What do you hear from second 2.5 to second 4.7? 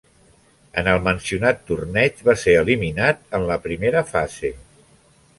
eliminat en la primera fase.